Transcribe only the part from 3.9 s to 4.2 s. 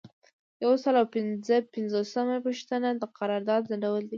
دي.